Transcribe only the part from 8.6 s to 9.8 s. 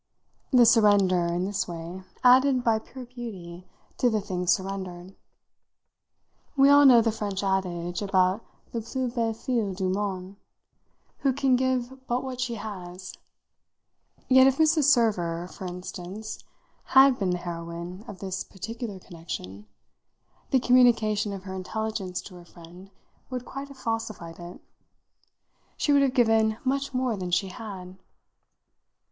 that plus belle fille